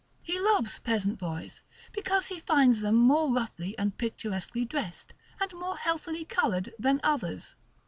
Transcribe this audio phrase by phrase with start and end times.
[0.23, 5.77] He loves peasant boys, because he finds them more roughly and picturesquely dressed, and more
[5.77, 7.53] healthily colored, than others.